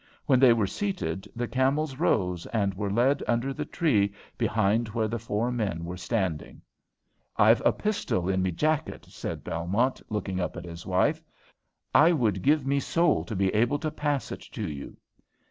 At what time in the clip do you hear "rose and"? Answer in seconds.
1.97-2.73